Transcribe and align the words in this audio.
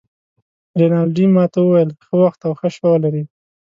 رینالډي 0.79 1.25
ما 1.35 1.43
ته 1.53 1.59
وویل: 1.61 1.89
ښه 2.05 2.15
وخت 2.23 2.39
او 2.47 2.51
ښه 2.59 2.67
شپه 2.75 2.87
ولرې. 2.91 3.23